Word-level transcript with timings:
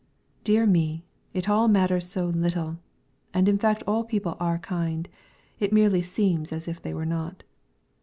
"Dear 0.43 0.65
me! 0.65 1.05
it 1.31 1.47
all 1.47 1.67
matters 1.67 2.09
so 2.09 2.25
little, 2.25 2.79
and 3.35 3.47
in 3.47 3.59
fact 3.59 3.83
all 3.85 4.03
people 4.03 4.35
are 4.39 4.57
kind; 4.57 5.07
it 5.59 5.71
merely 5.71 6.01
seems 6.01 6.51
as 6.51 6.67
if 6.67 6.81
they 6.81 6.95
were 6.95 7.05
not. 7.05 7.43